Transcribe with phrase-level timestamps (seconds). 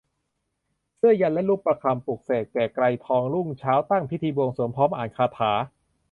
[0.97, 5.51] เสื้อยันต์และลูกประคำปลุกเสก แก่ไกรทอง รุ่งเช้าตั้งพิธีบวงสรวงพร้อมอ่านคาถา